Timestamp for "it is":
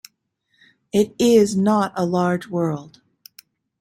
0.91-1.55